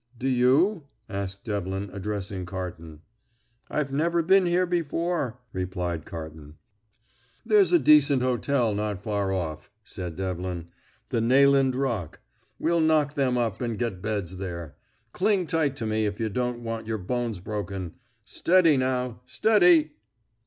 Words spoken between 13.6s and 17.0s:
and get beds there. Cling tight to me if you don't want your